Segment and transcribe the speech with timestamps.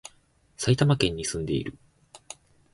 [0.57, 1.77] 埼玉県に住んでいる